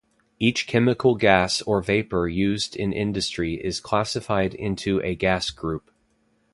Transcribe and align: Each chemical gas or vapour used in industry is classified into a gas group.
Each 0.39 0.65
chemical 0.65 1.13
gas 1.13 1.61
or 1.61 1.79
vapour 1.79 2.27
used 2.27 2.75
in 2.75 2.91
industry 2.91 3.63
is 3.63 3.79
classified 3.79 4.55
into 4.55 4.99
a 5.03 5.13
gas 5.13 5.51
group. 5.51 5.91